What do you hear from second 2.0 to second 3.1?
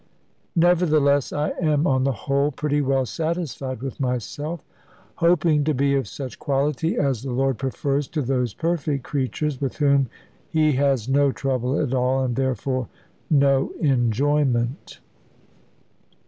the whole, pretty well